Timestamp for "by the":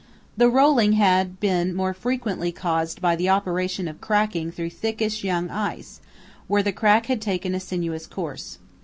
3.01-3.29